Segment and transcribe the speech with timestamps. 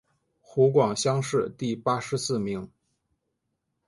[0.39, 2.67] 湖广乡试第八十四名。